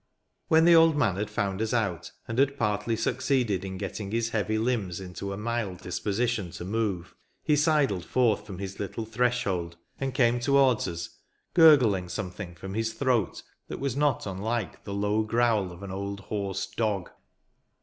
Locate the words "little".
8.79-9.05